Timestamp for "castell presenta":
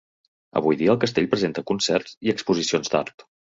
1.03-1.65